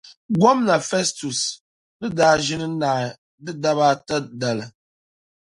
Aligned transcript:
Gomna 0.39 0.75
Fɛstus 0.89 1.41
ni 1.99 2.07
daa 2.17 2.35
ʒini 2.45 2.67
naai 2.81 3.05
di 3.43 3.51
daba 3.63 3.83
ata 3.93 4.15
dali. 4.39 4.65